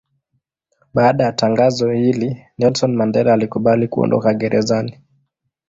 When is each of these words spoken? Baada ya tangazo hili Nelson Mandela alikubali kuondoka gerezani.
Baada 0.93 1.23
ya 1.23 1.31
tangazo 1.31 1.91
hili 1.91 2.45
Nelson 2.57 2.95
Mandela 2.95 3.33
alikubali 3.33 3.87
kuondoka 3.87 4.33
gerezani. 4.33 4.97